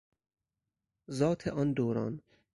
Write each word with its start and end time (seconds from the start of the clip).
ذات 1.11 1.47
آن 1.47 1.73
دوران 1.73 2.21